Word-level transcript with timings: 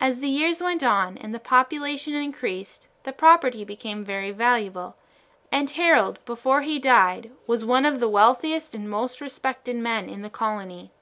As 0.00 0.20
years 0.20 0.62
went 0.62 0.84
on 0.84 1.18
and 1.18 1.34
the 1.34 1.40
population 1.40 2.14
increased 2.14 2.86
the 3.02 3.12
property 3.12 3.64
became 3.64 4.04
very 4.04 4.30
valuable, 4.30 4.94
and 5.50 5.68
Harold, 5.68 6.24
before 6.24 6.62
he 6.62 6.78
died, 6.78 7.32
was 7.48 7.64
one 7.64 7.84
of 7.84 7.98
the 7.98 8.08
wealthiest 8.08 8.72
and 8.72 8.88
most 8.88 9.20
respected 9.20 9.74
men 9.74 10.08
in 10.08 10.22
the 10.22 10.30
colony. 10.30 10.92